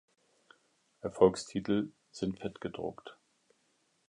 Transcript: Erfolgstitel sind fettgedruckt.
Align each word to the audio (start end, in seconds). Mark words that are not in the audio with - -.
Erfolgstitel 1.01 1.91
sind 2.09 2.39
fettgedruckt. 2.39 3.19